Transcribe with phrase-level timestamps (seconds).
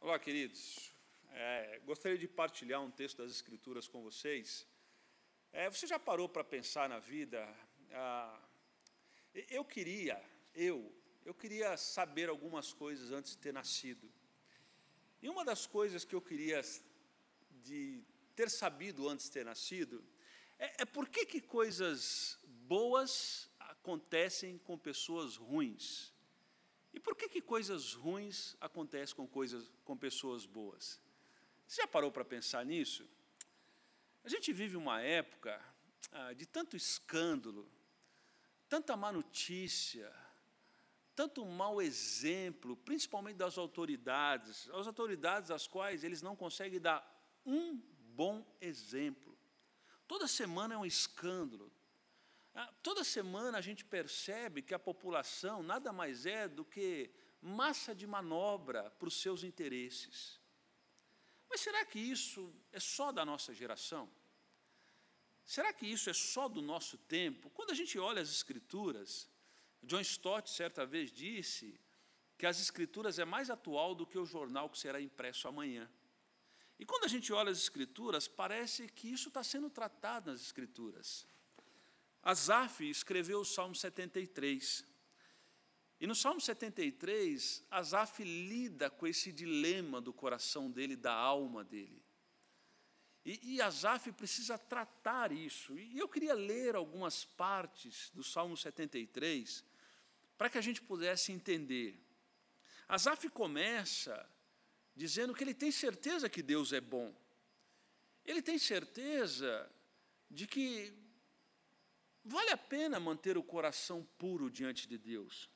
[0.00, 0.92] Olá, queridos.
[1.32, 4.64] É, gostaria de partilhar um texto das Escrituras com vocês.
[5.52, 7.44] É, você já parou para pensar na vida?
[7.90, 8.40] Ah,
[9.50, 10.22] eu queria,
[10.54, 14.08] eu, eu queria saber algumas coisas antes de ter nascido.
[15.20, 16.62] E uma das coisas que eu queria
[17.50, 18.04] de
[18.36, 20.02] ter sabido antes de ter nascido
[20.60, 26.14] é, é por que, que coisas boas acontecem com pessoas ruins.
[26.98, 31.00] E por que, que coisas ruins acontecem com, coisas, com pessoas boas?
[31.64, 33.08] Você já parou para pensar nisso?
[34.24, 35.64] A gente vive uma época
[36.10, 37.70] ah, de tanto escândalo,
[38.68, 40.12] tanta má notícia,
[41.14, 47.00] tanto mau exemplo, principalmente das autoridades, as autoridades às quais eles não conseguem dar
[47.46, 49.38] um bom exemplo.
[50.08, 51.72] Toda semana é um escândalo,
[52.82, 58.06] toda semana a gente percebe que a população nada mais é do que massa de
[58.06, 60.40] manobra para os seus interesses.
[61.48, 64.10] Mas será que isso é só da nossa geração?
[65.44, 67.48] Será que isso é só do nosso tempo?
[67.50, 69.30] Quando a gente olha as Escrituras,
[69.82, 71.80] John Stott certa vez disse
[72.36, 75.90] que as Escrituras é mais atual do que o jornal que será impresso amanhã.
[76.78, 81.26] E quando a gente olha as Escrituras, parece que isso está sendo tratado nas Escrituras.
[82.28, 84.84] Asaf escreveu o Salmo 73.
[85.98, 92.04] E no Salmo 73, Asaf lida com esse dilema do coração dele, da alma dele.
[93.24, 95.78] E, e Asaf precisa tratar isso.
[95.78, 99.64] E eu queria ler algumas partes do Salmo 73
[100.36, 101.98] para que a gente pudesse entender.
[102.86, 104.28] Asaf começa
[104.94, 107.10] dizendo que ele tem certeza que Deus é bom.
[108.22, 109.72] Ele tem certeza
[110.30, 111.07] de que
[112.28, 115.48] Vale a pena manter o coração puro diante de Deus.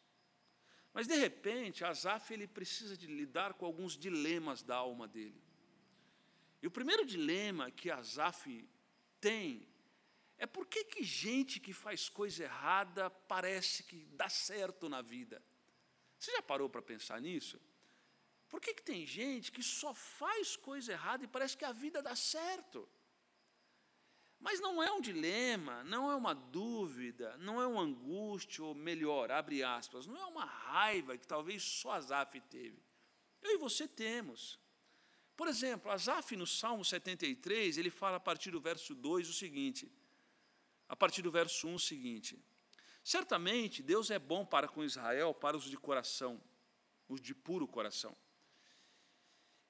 [0.95, 5.43] Mas de repente, Asaf ele precisa de lidar com alguns dilemas da alma dele.
[6.63, 8.67] E o primeiro dilema que Asaf
[9.21, 9.69] tem
[10.39, 15.45] é por que, que gente que faz coisa errada parece que dá certo na vida?
[16.19, 17.61] Você já parou para pensar nisso?
[18.49, 22.01] Por que, que tem gente que só faz coisa errada e parece que a vida
[22.01, 22.89] dá certo?
[24.43, 29.31] Mas não é um dilema, não é uma dúvida, não é uma angústia, ou melhor,
[29.31, 32.83] abre aspas, não é uma raiva que talvez só Asaf teve.
[33.41, 34.59] Eu e você temos.
[35.37, 39.91] Por exemplo, Asaf no Salmo 73, ele fala a partir do verso 2 o seguinte,
[40.89, 42.39] a partir do verso 1 o seguinte,
[43.03, 46.41] Certamente Deus é bom para com Israel, para os de coração,
[47.09, 48.17] os de puro coração.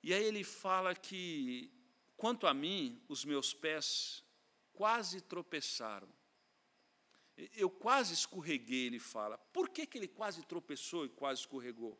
[0.02, 1.72] E aí ele fala que,
[2.16, 4.21] quanto a mim, os meus pés
[4.74, 6.08] quase tropeçaram.
[7.54, 9.38] Eu quase escorreguei, ele fala.
[9.38, 11.98] Por que, que ele quase tropeçou e quase escorregou?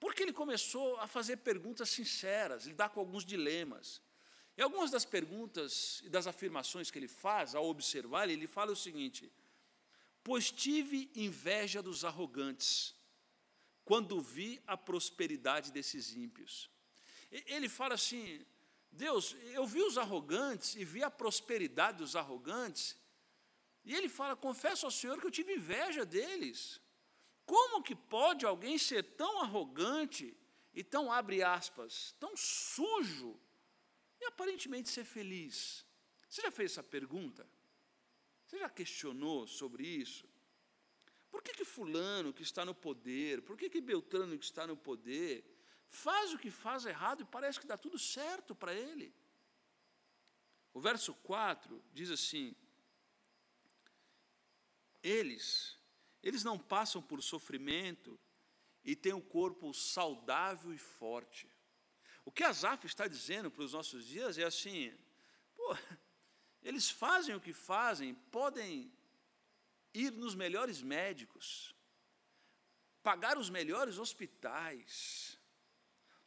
[0.00, 4.02] Porque ele começou a fazer perguntas sinceras, lidar com alguns dilemas.
[4.56, 8.76] E algumas das perguntas e das afirmações que ele faz, ao observar, ele fala o
[8.76, 9.30] seguinte:
[10.22, 12.94] Pois tive inveja dos arrogantes,
[13.84, 16.70] quando vi a prosperidade desses ímpios.
[17.30, 18.44] Ele fala assim:
[18.94, 22.96] Deus, eu vi os arrogantes e vi a prosperidade dos arrogantes,
[23.84, 26.80] e ele fala: confesso ao Senhor que eu tive inveja deles.
[27.44, 30.34] Como que pode alguém ser tão arrogante
[30.72, 33.38] e tão, abre aspas, tão sujo
[34.20, 35.84] e aparentemente ser feliz?
[36.28, 37.46] Você já fez essa pergunta?
[38.46, 40.26] Você já questionou sobre isso?
[41.30, 44.76] Por que, que Fulano que está no poder, por que, que Beltrano que está no
[44.76, 45.44] poder,
[45.94, 49.14] faz o que faz errado e parece que dá tudo certo para ele.
[50.72, 52.54] O verso 4 diz assim:
[55.02, 55.78] Eles,
[56.22, 58.18] eles não passam por sofrimento
[58.84, 61.48] e têm um corpo saudável e forte.
[62.24, 64.92] O que Asaf está dizendo para os nossos dias é assim:
[65.54, 65.76] pô,
[66.62, 68.92] eles fazem o que fazem, podem
[69.92, 71.74] ir nos melhores médicos,
[73.02, 75.38] pagar os melhores hospitais,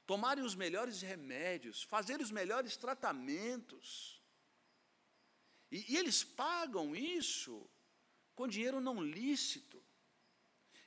[0.07, 4.21] tomarem os melhores remédios, fazerem os melhores tratamentos.
[5.69, 7.69] E, e eles pagam isso
[8.33, 9.83] com dinheiro não lícito.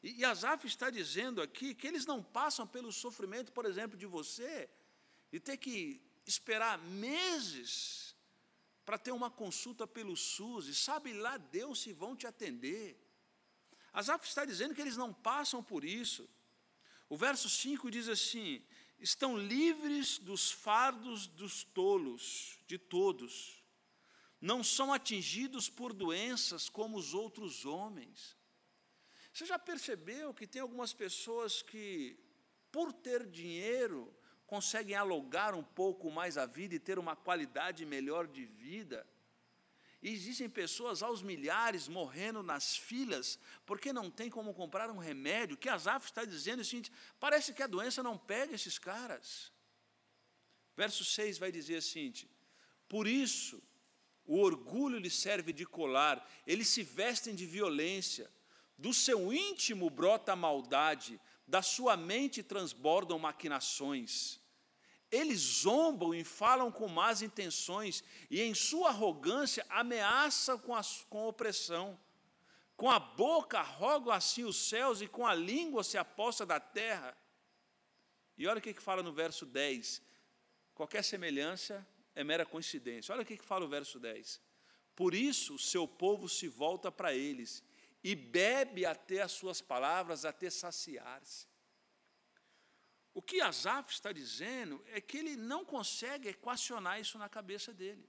[0.02, 4.06] E, e Asaf está dizendo aqui que eles não passam pelo sofrimento, por exemplo, de
[4.06, 4.70] você,
[5.30, 8.16] de ter que esperar meses
[8.86, 12.98] para ter uma consulta pelo SUS, e sabe lá Deus se vão te atender.
[13.92, 16.28] Asaf está dizendo que eles não passam por isso.
[17.06, 18.64] O verso 5 diz assim:
[19.00, 23.64] estão livres dos fardos dos tolos, de todos.
[24.40, 28.36] Não são atingidos por doenças como os outros homens.
[29.32, 32.18] Você já percebeu que tem algumas pessoas que,
[32.70, 34.14] por ter dinheiro,
[34.46, 39.06] conseguem alugar um pouco mais a vida e ter uma qualidade melhor de vida.
[40.02, 45.56] E existem pessoas aos milhares morrendo nas filas porque não tem como comprar um remédio.
[45.58, 49.52] Que Asaf está dizendo o seguinte: parece que a doença não pega esses caras.
[50.74, 52.30] Verso 6 vai dizer seguinte:
[52.88, 53.62] por isso
[54.24, 58.30] o orgulho lhe serve de colar, eles se vestem de violência,
[58.78, 64.39] do seu íntimo brota maldade, da sua mente transbordam maquinações.
[65.10, 71.20] Eles zombam e falam com más intenções, e em sua arrogância ameaçam com a, com
[71.20, 71.98] a opressão.
[72.76, 77.16] Com a boca rogam assim os céus, e com a língua se aposta da terra.
[78.38, 80.00] E olha o que, que fala no verso 10.
[80.74, 83.12] Qualquer semelhança é mera coincidência.
[83.12, 84.40] Olha o que, que fala o verso 10.
[84.96, 87.62] Por isso, seu povo se volta para eles
[88.02, 91.49] e bebe até as suas palavras, até saciar-se.
[93.20, 98.08] O que Asaf está dizendo é que ele não consegue equacionar isso na cabeça dele.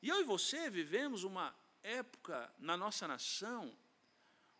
[0.00, 1.52] E eu e você vivemos uma
[1.82, 3.76] época na nossa nação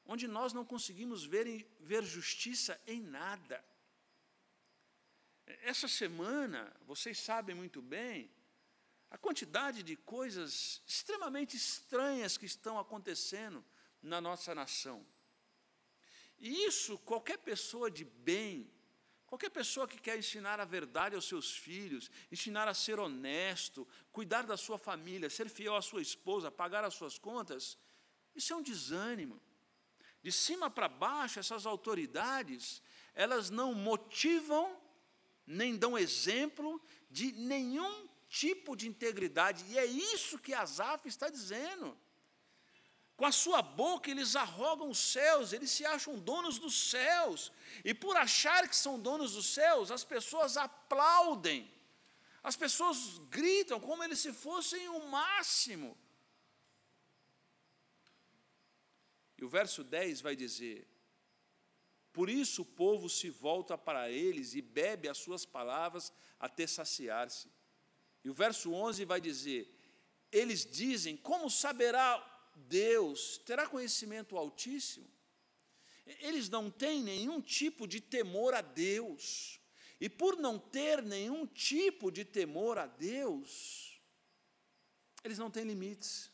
[0.05, 3.65] onde nós não conseguimos ver, ver justiça em nada.
[5.63, 8.29] Essa semana, vocês sabem muito bem,
[9.09, 13.65] a quantidade de coisas extremamente estranhas que estão acontecendo
[14.03, 15.07] na nossa nação.
[16.41, 18.74] E isso, qualquer pessoa de bem,
[19.35, 24.47] Qualquer pessoa que quer ensinar a verdade aos seus filhos, ensinar a ser honesto, cuidar
[24.47, 27.77] da sua família, ser fiel à sua esposa, pagar as suas contas,
[28.33, 29.43] isso é um desânimo.
[30.23, 32.81] De cima para baixo, essas autoridades,
[33.13, 34.81] elas não motivam,
[35.45, 36.81] nem dão exemplo
[37.11, 39.65] de nenhum tipo de integridade.
[39.69, 41.99] E é isso que Asaf está dizendo.
[43.17, 47.53] Com a sua boca eles arrogam os céus, eles se acham donos dos céus.
[47.85, 51.73] E por achar que são donos dos céus, as pessoas aplaudem.
[52.43, 55.97] As pessoas gritam como eles se fossem o máximo.
[59.39, 60.87] E o verso 10 vai dizer:
[62.13, 67.49] Por isso o povo se volta para eles e bebe as suas palavras até saciar-se.
[68.25, 69.73] E o verso 11 vai dizer:
[70.33, 75.09] Eles dizem: Como saberá Deus, terá conhecimento altíssimo.
[76.07, 79.61] Eles não têm nenhum tipo de temor a Deus.
[80.01, 83.99] E por não ter nenhum tipo de temor a Deus,
[85.23, 86.31] eles não têm limites.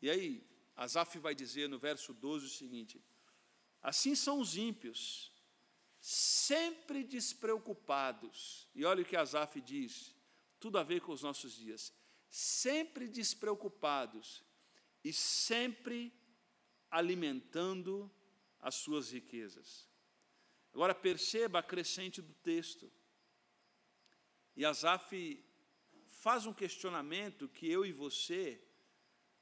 [0.00, 3.02] E aí, Asaf vai dizer no verso 12 o seguinte:
[3.82, 5.32] Assim são os ímpios,
[6.00, 8.68] sempre despreocupados.
[8.74, 10.14] E olha o que Asaf diz,
[10.58, 11.92] tudo a ver com os nossos dias.
[12.30, 14.42] Sempre despreocupados
[15.02, 16.12] e sempre
[16.90, 18.10] alimentando
[18.58, 19.88] as suas riquezas.
[20.72, 22.90] Agora perceba a crescente do texto.
[24.56, 25.44] E Asaf
[26.06, 28.62] faz um questionamento que eu e você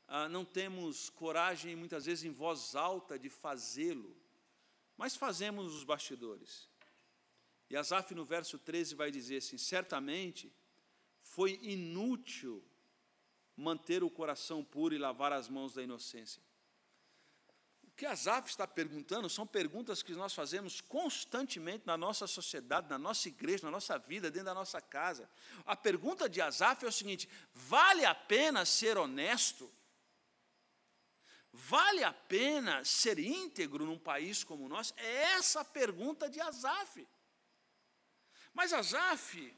[0.06, 4.16] ah, não temos coragem, muitas vezes em voz alta, de fazê-lo,
[4.96, 6.68] mas fazemos nos bastidores.
[7.68, 10.50] E Asaf, no verso 13, vai dizer assim: certamente
[11.20, 12.64] foi inútil
[13.58, 16.40] manter o coração puro e lavar as mãos da inocência.
[17.82, 22.96] O que Asaf está perguntando são perguntas que nós fazemos constantemente na nossa sociedade, na
[22.96, 25.28] nossa igreja, na nossa vida, dentro da nossa casa.
[25.66, 29.68] A pergunta de Asaf é o seguinte: vale a pena ser honesto?
[31.52, 34.94] Vale a pena ser íntegro num país como o nosso?
[34.96, 37.04] É essa a pergunta de Asaf.
[38.54, 39.52] Mas Asaf,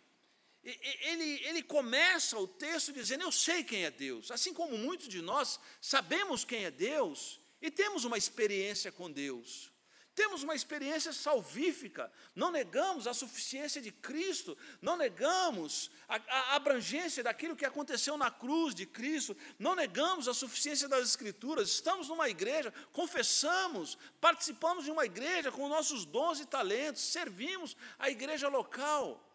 [0.63, 4.31] ele, ele começa o texto dizendo: Eu sei quem é Deus.
[4.31, 9.71] Assim como muitos de nós sabemos quem é Deus e temos uma experiência com Deus.
[10.13, 17.23] Temos uma experiência salvífica, não negamos a suficiência de Cristo, não negamos a, a, abrangência
[17.23, 22.29] daquilo que aconteceu na cruz de Cristo, não negamos a suficiência das Escrituras, estamos numa
[22.29, 29.30] igreja, confessamos, participamos de uma igreja com nossos dons e talentos, servimos a igreja local.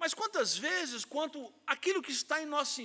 [0.00, 2.80] Mas quantas vezes, quanto aquilo que está em nossa,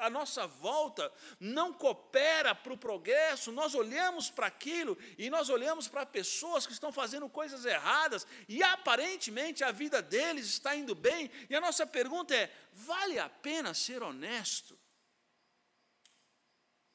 [0.00, 5.88] a nossa volta não coopera para o progresso, nós olhamos para aquilo e nós olhamos
[5.88, 11.30] para pessoas que estão fazendo coisas erradas e aparentemente a vida deles está indo bem,
[11.48, 14.78] e a nossa pergunta é: vale a pena ser honesto?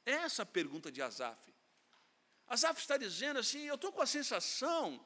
[0.06, 1.52] Essa é a pergunta de Asaf.
[2.46, 5.04] Asaf está dizendo assim: eu estou com a sensação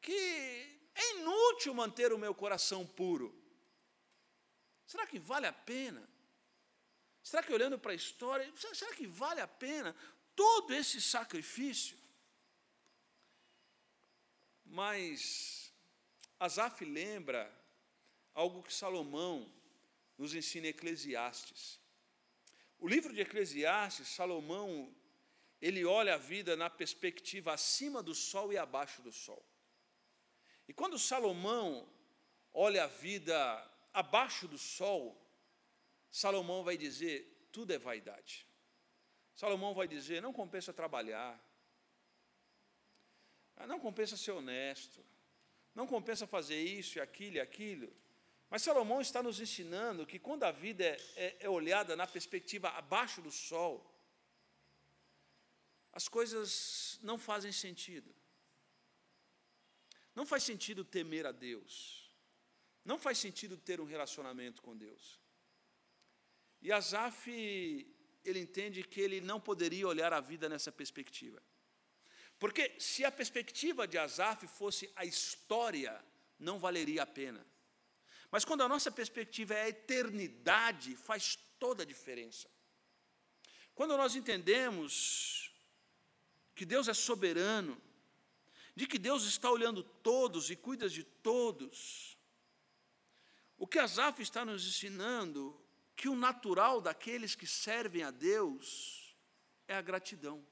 [0.00, 3.43] que é inútil manter o meu coração puro.
[4.86, 6.06] Será que vale a pena?
[7.22, 9.96] Será que olhando para a história, será que vale a pena
[10.36, 11.98] todo esse sacrifício?
[14.64, 15.72] Mas
[16.38, 17.50] Asaf lembra
[18.34, 19.50] algo que Salomão
[20.18, 21.80] nos ensina em Eclesiastes.
[22.78, 24.94] O livro de Eclesiastes, Salomão,
[25.60, 29.42] ele olha a vida na perspectiva acima do sol e abaixo do sol.
[30.68, 31.88] E quando Salomão
[32.52, 35.18] olha a vida abaixo do sol,
[36.10, 38.46] Salomão vai dizer: tudo é vaidade.
[39.34, 41.40] Salomão vai dizer: não compensa trabalhar,
[43.66, 45.04] não compensa ser honesto,
[45.74, 47.90] não compensa fazer isso e aquilo e aquilo.
[48.50, 52.68] Mas Salomão está nos ensinando que quando a vida é, é, é olhada na perspectiva
[52.70, 53.90] abaixo do sol,
[55.92, 58.14] as coisas não fazem sentido.
[60.14, 62.03] Não faz sentido temer a Deus.
[62.84, 65.18] Não faz sentido ter um relacionamento com Deus.
[66.60, 67.30] E Asaf,
[68.24, 71.42] ele entende que ele não poderia olhar a vida nessa perspectiva.
[72.38, 76.04] Porque se a perspectiva de Asaf fosse a história,
[76.38, 77.46] não valeria a pena.
[78.30, 82.50] Mas quando a nossa perspectiva é a eternidade, faz toda a diferença.
[83.74, 85.52] Quando nós entendemos
[86.54, 87.80] que Deus é soberano,
[88.74, 92.13] de que Deus está olhando todos e cuida de todos.
[93.56, 95.58] O que Asaf está nos ensinando
[95.96, 99.16] que o natural daqueles que servem a Deus
[99.68, 100.44] é a gratidão.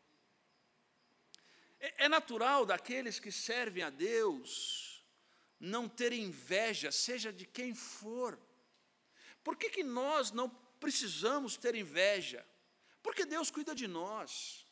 [1.80, 5.04] É, é natural daqueles que servem a Deus
[5.58, 8.38] não ter inveja, seja de quem for.
[9.44, 10.48] Por que, que nós não
[10.80, 12.46] precisamos ter inveja?
[13.02, 14.66] Porque Deus cuida de nós.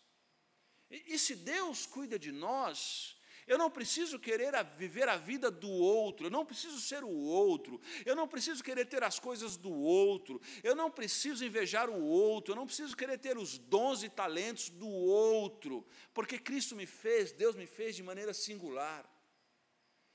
[0.90, 3.16] E, e se Deus cuida de nós,
[3.50, 7.80] eu não preciso querer viver a vida do outro, eu não preciso ser o outro,
[8.06, 12.52] eu não preciso querer ter as coisas do outro, eu não preciso invejar o outro,
[12.52, 17.32] eu não preciso querer ter os dons e talentos do outro, porque Cristo me fez,
[17.32, 19.04] Deus me fez de maneira singular.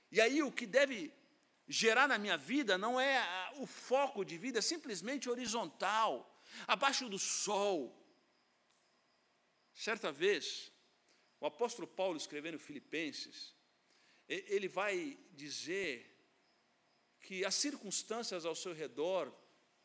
[0.09, 1.13] E aí o que deve
[1.67, 7.19] gerar na minha vida não é o foco de vida, é simplesmente horizontal, abaixo do
[7.19, 8.01] sol.
[9.73, 10.71] Certa vez,
[11.45, 13.53] o apóstolo Paulo, escrevendo Filipenses,
[14.27, 16.11] ele vai dizer
[17.21, 19.31] que as circunstâncias ao seu redor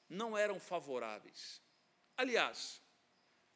[0.08, 1.60] não eram favoráveis.
[2.16, 2.80] Aliás,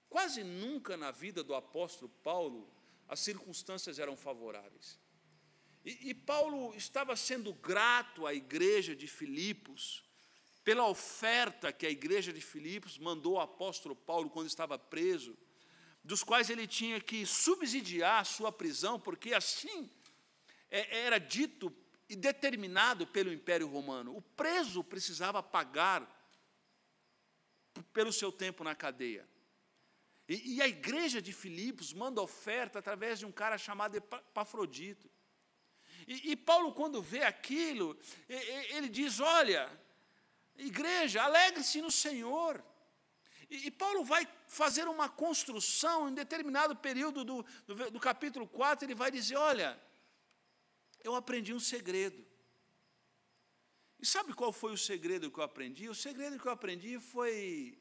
[0.06, 2.70] quase nunca na vida do apóstolo Paulo
[3.08, 5.00] as circunstâncias eram favoráveis.
[5.82, 10.04] E, e, Paulo estava sendo grato à igreja de Filipos
[10.62, 15.34] pela oferta que a igreja de Filipos mandou ao apóstolo Paulo quando estava preso
[16.04, 19.90] dos quais ele tinha que subsidiar a sua prisão, porque assim
[20.70, 21.74] é, era dito
[22.08, 24.14] e determinado pelo Império Romano.
[24.14, 26.06] O preso precisava pagar
[27.92, 29.26] pelo seu tempo na cadeia.
[30.28, 35.10] E, e a igreja de Filipos manda oferta através de um cara chamado Epafrodito.
[36.06, 39.70] E, e Paulo, quando vê aquilo, ele diz: Olha,
[40.56, 42.62] igreja, alegre-se no Senhor.
[43.50, 48.86] E, e, Paulo vai fazer uma construção em determinado período do, do, do capítulo 4,
[48.86, 49.80] ele vai dizer: Olha,
[51.02, 52.24] eu aprendi um segredo.
[54.00, 55.88] E sabe qual foi o segredo que eu aprendi?
[55.88, 57.78] O segredo que eu aprendi foi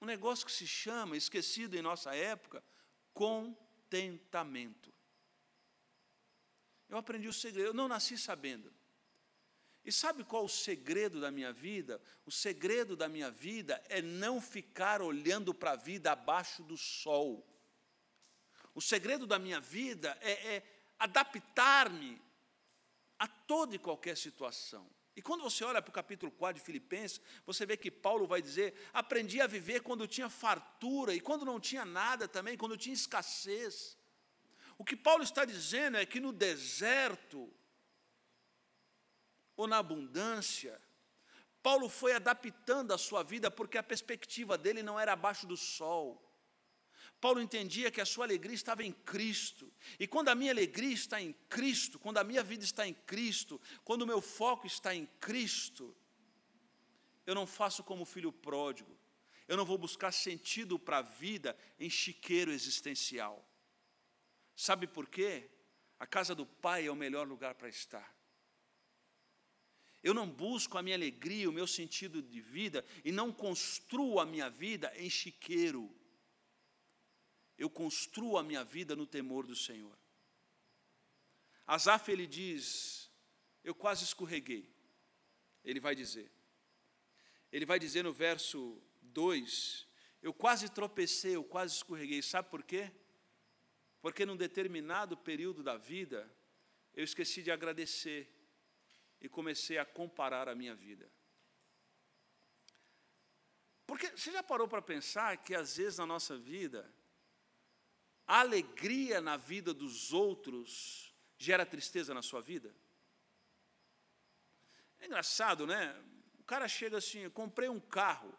[0.00, 2.62] um negócio que se chama, esquecido em nossa época,
[3.12, 4.92] contentamento.
[6.88, 8.72] Eu aprendi o segredo, eu não nasci sabendo.
[9.86, 12.02] E sabe qual o segredo da minha vida?
[12.26, 17.46] O segredo da minha vida é não ficar olhando para a vida abaixo do sol.
[18.74, 20.62] O segredo da minha vida é, é
[20.98, 22.20] adaptar-me
[23.16, 24.90] a toda e qualquer situação.
[25.14, 28.42] E quando você olha para o capítulo 4 de Filipenses, você vê que Paulo vai
[28.42, 32.92] dizer: aprendi a viver quando tinha fartura e quando não tinha nada também, quando tinha
[32.92, 33.96] escassez.
[34.76, 37.50] O que Paulo está dizendo é que no deserto,
[39.56, 40.80] ou na abundância,
[41.62, 46.22] Paulo foi adaptando a sua vida porque a perspectiva dele não era abaixo do sol.
[47.20, 49.72] Paulo entendia que a sua alegria estava em Cristo.
[49.98, 53.60] E quando a minha alegria está em Cristo, quando a minha vida está em Cristo,
[53.82, 55.96] quando o meu foco está em Cristo,
[57.26, 58.96] eu não faço como filho pródigo.
[59.48, 63.44] Eu não vou buscar sentido para a vida em chiqueiro existencial.
[64.54, 65.50] Sabe por quê?
[65.98, 68.15] A casa do Pai é o melhor lugar para estar.
[70.06, 74.24] Eu não busco a minha alegria, o meu sentido de vida e não construo a
[74.24, 75.92] minha vida em chiqueiro.
[77.58, 79.98] Eu construo a minha vida no temor do Senhor.
[81.66, 83.10] Asaf ele diz:
[83.64, 84.72] Eu quase escorreguei.
[85.64, 86.30] Ele vai dizer.
[87.50, 89.88] Ele vai dizer no verso 2:
[90.22, 92.22] Eu quase tropecei, eu quase escorreguei.
[92.22, 92.92] Sabe por quê?
[94.00, 96.32] Porque num determinado período da vida,
[96.94, 98.35] eu esqueci de agradecer
[99.20, 101.10] e comecei a comparar a minha vida.
[103.86, 106.92] Porque você já parou para pensar que às vezes na nossa vida,
[108.26, 112.74] a alegria na vida dos outros gera tristeza na sua vida?
[114.98, 115.94] É engraçado, né?
[116.38, 118.36] O cara chega assim, comprei um carro.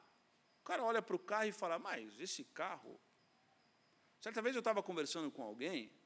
[0.62, 3.00] O cara olha para o carro e fala, mas esse carro.
[4.20, 5.98] Certa vez eu estava conversando com alguém,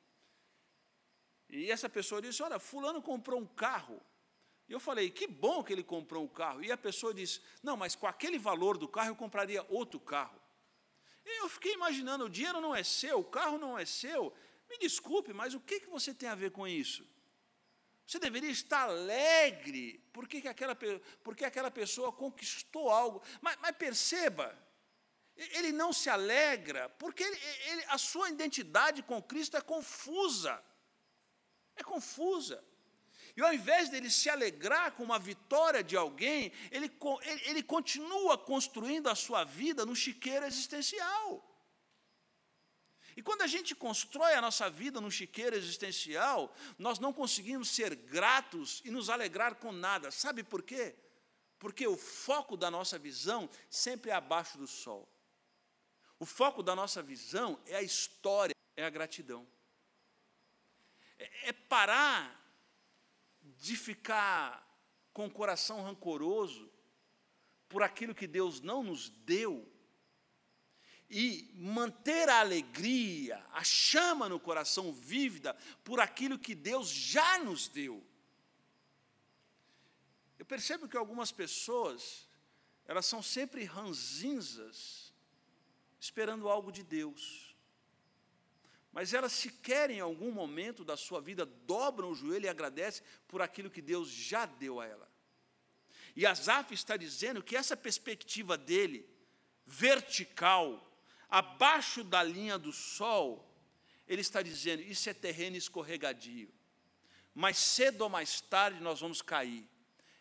[1.52, 4.02] e essa pessoa disse: Olha, Fulano comprou um carro.
[4.72, 6.64] E eu falei: Que bom que ele comprou um carro.
[6.64, 10.42] E a pessoa disse: Não, mas com aquele valor do carro eu compraria outro carro.
[11.26, 14.34] E eu fiquei imaginando: o dinheiro não é seu, o carro não é seu.
[14.70, 17.06] Me desculpe, mas o que, que você tem a ver com isso?
[18.08, 20.78] Você deveria estar alegre porque, que aquela,
[21.22, 23.22] porque aquela pessoa conquistou algo.
[23.42, 24.58] Mas, mas perceba,
[25.36, 27.38] ele não se alegra porque ele,
[27.72, 30.64] ele, a sua identidade com Cristo é confusa.
[31.76, 32.71] É confusa.
[33.36, 36.92] E ao invés dele se alegrar com uma vitória de alguém, ele,
[37.24, 41.48] ele, ele continua construindo a sua vida no chiqueiro existencial.
[43.16, 47.94] E quando a gente constrói a nossa vida no chiqueiro existencial, nós não conseguimos ser
[47.96, 50.12] gratos e nos alegrar com nada.
[50.12, 50.96] Sabe por quê?
[51.60, 55.08] Porque o foco da nossa visão sempre é abaixo do sol.
[56.18, 59.48] O foco da nossa visão é a história, é a gratidão.
[61.20, 62.41] É, é parar
[63.62, 64.68] de ficar
[65.14, 66.68] com o coração rancoroso
[67.70, 69.72] por aquilo que Deus não nos deu
[71.08, 75.54] e manter a alegria, a chama no coração vívida
[75.84, 78.04] por aquilo que Deus já nos deu.
[80.40, 82.28] Eu percebo que algumas pessoas,
[82.86, 85.14] elas são sempre ranzinzas,
[86.00, 87.51] esperando algo de Deus
[88.92, 93.42] mas elas sequer em algum momento da sua vida dobram o joelho e agradecem por
[93.42, 95.10] aquilo que Deus já deu a ela.
[96.16, 99.10] E Asaf está dizendo que essa perspectiva dele,
[99.66, 100.92] vertical,
[101.30, 103.50] abaixo da linha do sol,
[104.06, 106.54] ele está dizendo: isso é terreno escorregadio.
[107.34, 109.66] Mas cedo ou mais tarde nós vamos cair.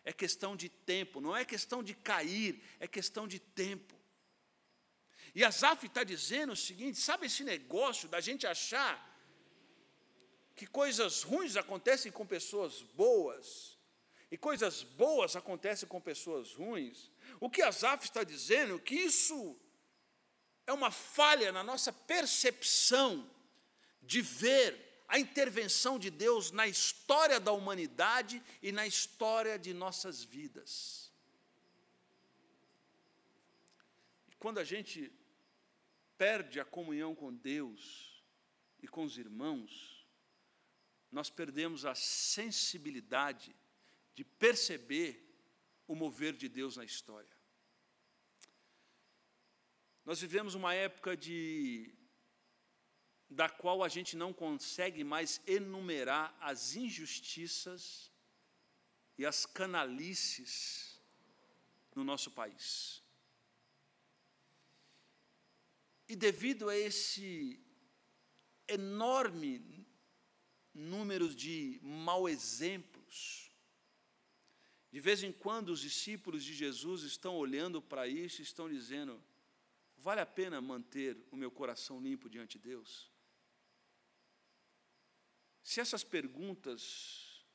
[0.03, 4.00] É questão de tempo, não é questão de cair, é questão de tempo.
[5.33, 9.09] E Asaf está dizendo o seguinte: sabe esse negócio da gente achar
[10.55, 13.77] que coisas ruins acontecem com pessoas boas,
[14.29, 17.09] e coisas boas acontecem com pessoas ruins?
[17.39, 19.57] O que Asaf está dizendo é que isso
[20.67, 23.29] é uma falha na nossa percepção
[24.01, 30.23] de ver a intervenção de Deus na história da humanidade e na história de nossas
[30.23, 31.11] vidas.
[34.29, 35.11] E quando a gente
[36.21, 38.23] perde a comunhão com Deus
[38.79, 40.05] e com os irmãos,
[41.11, 43.55] nós perdemos a sensibilidade
[44.13, 45.27] de perceber
[45.87, 47.35] o mover de Deus na história.
[50.05, 51.91] Nós vivemos uma época de
[53.27, 58.11] da qual a gente não consegue mais enumerar as injustiças
[59.17, 61.01] e as canalices
[61.95, 63.00] no nosso país.
[66.11, 67.57] E devido a esse
[68.67, 69.87] enorme
[70.73, 73.49] número de mau exemplos,
[74.91, 79.23] de vez em quando os discípulos de Jesus estão olhando para isso e estão dizendo:
[79.95, 83.09] vale a pena manter o meu coração limpo diante de Deus?
[85.63, 87.45] Se essas perguntas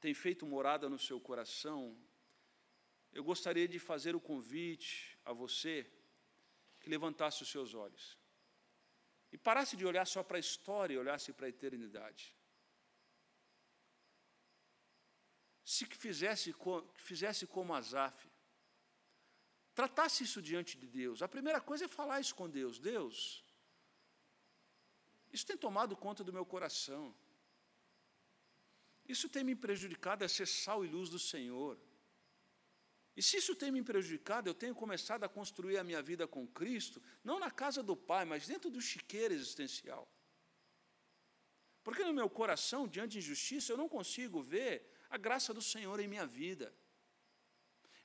[0.00, 1.96] têm feito morada no seu coração,
[3.12, 5.88] eu gostaria de fazer o convite a você
[6.84, 8.04] que levantasse os seus olhos
[9.32, 12.24] e parasse de olhar só para a história e olhasse para a eternidade.
[15.64, 16.54] Se que fizesse,
[17.08, 18.30] fizesse como Asaf,
[19.74, 21.22] tratasse isso diante de Deus.
[21.22, 22.78] A primeira coisa é falar isso com Deus.
[22.78, 23.42] Deus,
[25.32, 27.02] isso tem tomado conta do meu coração.
[29.08, 31.78] Isso tem me prejudicado a ser sal e luz do Senhor.
[33.16, 36.46] E se isso tem me prejudicado, eu tenho começado a construir a minha vida com
[36.46, 40.08] Cristo, não na casa do Pai, mas dentro do chiqueiro existencial.
[41.84, 46.00] Porque no meu coração, diante de injustiça, eu não consigo ver a graça do Senhor
[46.00, 46.74] em minha vida.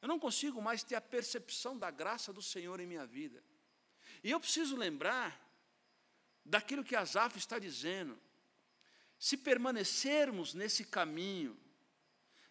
[0.02, 3.44] Eu não consigo mais ter a percepção da graça do Senhor em minha vida.
[4.24, 5.50] E eu preciso lembrar
[6.46, 8.20] daquilo que Asaf está dizendo.
[9.18, 11.60] Se permanecermos nesse caminho,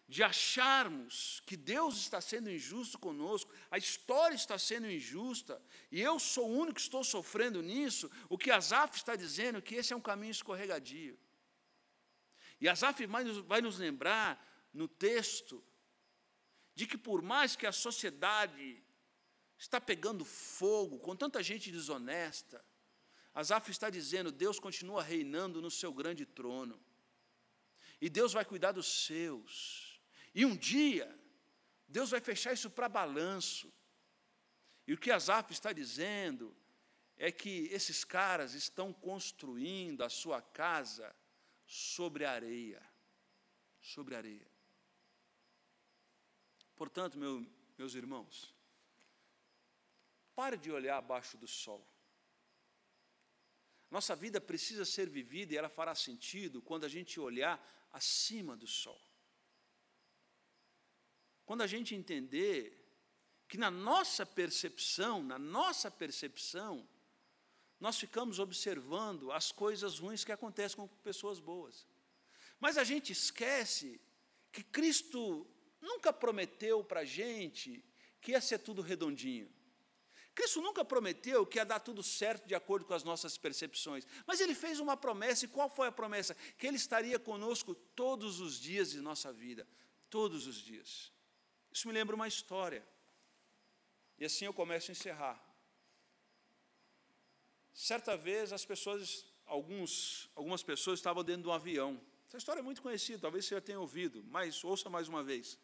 [0.09, 6.17] de acharmos que Deus está sendo injusto conosco, a história está sendo injusta, e eu
[6.17, 9.93] sou o único que estou sofrendo nisso, o que Asaf está dizendo é que esse
[9.93, 11.15] é um caminho escorregadio.
[12.59, 14.43] E Asaf vai nos, lembrar
[14.73, 15.63] no texto
[16.73, 18.83] de que por mais que a sociedade
[19.59, 22.65] está pegando fogo, com tanta gente desonesta,
[23.31, 26.81] Asaf está dizendo: Deus continua reinando no seu grande trono,
[28.01, 29.88] e Deus vai cuidar dos seus,
[30.33, 31.13] e um dia,
[31.87, 33.71] Deus vai fechar isso para balanço.
[34.85, 36.55] E o que Asaf está dizendo
[37.17, 41.15] é que esses caras estão construindo a sua casa
[41.65, 42.81] sobre areia.
[43.81, 44.47] Sobre areia.
[46.75, 47.45] Portanto, meu,
[47.77, 48.55] meus irmãos,
[50.33, 51.85] pare de olhar abaixo do sol.
[53.91, 57.59] Nossa vida precisa ser vivida e ela fará sentido quando a gente olhar
[57.91, 59.08] acima do sol.
[61.49, 62.77] Quando a gente entender
[63.47, 66.87] que na nossa percepção, na nossa percepção,
[67.79, 71.87] nós ficamos observando as coisas ruins que acontecem com pessoas boas.
[72.59, 73.99] Mas a gente esquece
[74.51, 75.47] que Cristo
[75.81, 77.83] nunca prometeu para a gente
[78.21, 79.51] que ia ser tudo redondinho.
[80.35, 84.39] Cristo nunca prometeu que ia dar tudo certo de acordo com as nossas percepções, mas
[84.39, 86.35] ele fez uma promessa, e qual foi a promessa?
[86.59, 89.67] Que ele estaria conosco todos os dias de nossa vida,
[90.11, 91.11] todos os dias.
[91.71, 92.85] Isso me lembra uma história,
[94.17, 95.41] e assim eu começo a encerrar.
[97.73, 102.01] Certa vez as pessoas, alguns, algumas pessoas estavam dentro de um avião.
[102.27, 105.57] Essa história é muito conhecida, talvez você já tenha ouvido, mas ouça mais uma vez.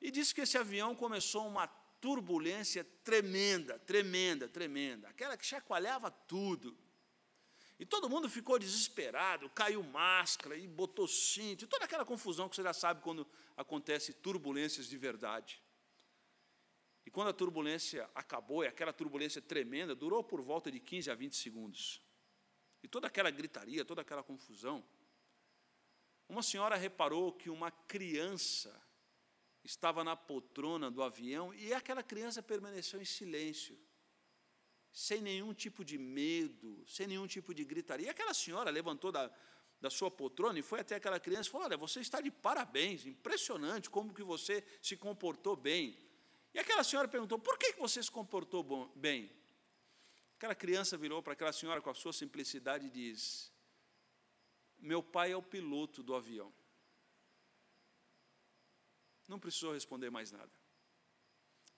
[0.00, 1.66] E disse que esse avião começou uma
[2.00, 6.78] turbulência tremenda, tremenda, tremenda, aquela que chacoalhava tudo.
[7.78, 12.56] E todo mundo ficou desesperado, caiu máscara e botou cinto, e toda aquela confusão que
[12.56, 15.62] você já sabe quando acontece turbulências de verdade.
[17.06, 21.14] E quando a turbulência acabou, e aquela turbulência tremenda, durou por volta de 15 a
[21.14, 22.02] 20 segundos.
[22.82, 24.84] E toda aquela gritaria, toda aquela confusão.
[26.28, 28.78] Uma senhora reparou que uma criança
[29.64, 33.78] estava na poltrona do avião e aquela criança permaneceu em silêncio,
[34.92, 38.06] sem nenhum tipo de medo, sem nenhum tipo de gritaria.
[38.06, 39.30] E aquela senhora levantou da,
[39.80, 43.06] da sua poltrona e foi até aquela criança e falou: Olha, você está de parabéns,
[43.06, 45.96] impressionante como que você se comportou bem.
[46.52, 49.30] E aquela senhora perguntou: por que você se comportou bem?
[50.36, 53.52] Aquela criança virou para aquela senhora com a sua simplicidade e diz:
[54.78, 56.52] Meu pai é o piloto do avião.
[59.26, 60.50] Não precisou responder mais nada.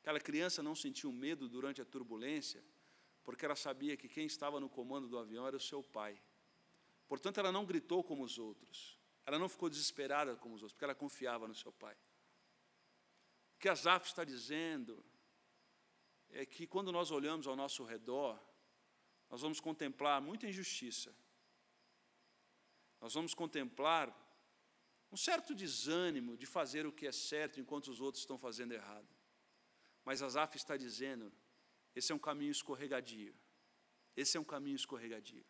[0.01, 2.64] Aquela criança não sentiu medo durante a turbulência,
[3.25, 6.21] porque ela sabia que quem estava no comando do avião era o seu pai.
[7.09, 8.99] Portanto, ela não gritou como os outros.
[9.27, 11.97] Ela não ficou desesperada como os outros, porque ela confiava no seu pai
[13.61, 15.05] que Asaf está dizendo
[16.31, 18.41] é que quando nós olhamos ao nosso redor,
[19.29, 21.15] nós vamos contemplar muita injustiça.
[23.01, 24.09] Nós vamos contemplar
[25.13, 29.09] um certo desânimo de fazer o que é certo enquanto os outros estão fazendo errado.
[30.05, 31.31] Mas Asaf está dizendo:
[31.94, 33.35] esse é um caminho escorregadio.
[34.16, 35.44] Esse é um caminho escorregadio.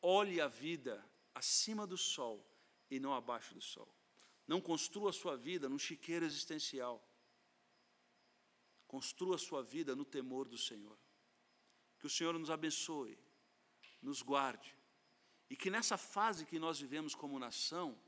[0.00, 2.44] Olhe a vida acima do sol
[2.90, 3.92] e não abaixo do sol.
[4.46, 7.04] Não construa a sua vida num chiqueiro existencial.
[8.86, 10.98] Construa a sua vida no temor do Senhor.
[11.98, 13.18] Que o Senhor nos abençoe,
[14.00, 14.74] nos guarde.
[15.50, 17.98] E que nessa fase que nós vivemos como nação,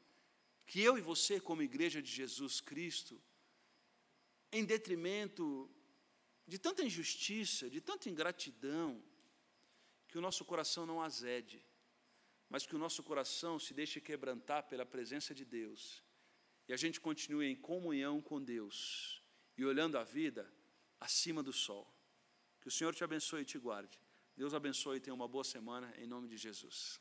[0.67, 3.21] que eu e você, como igreja de Jesus Cristo,
[4.53, 5.69] em detrimento
[6.53, 8.89] de tanta injustiça, de tanta ingratidão,
[10.09, 11.59] que o nosso coração não azede,
[12.53, 15.81] mas que o nosso coração se deixe quebrantar pela presença de Deus
[16.69, 18.79] e a gente continue em comunhão com Deus
[19.59, 20.45] e olhando a vida
[20.99, 21.85] acima do sol.
[22.61, 23.99] Que o Senhor te abençoe e te guarde.
[24.37, 27.01] Deus abençoe e tenha uma boa semana, em nome de Jesus.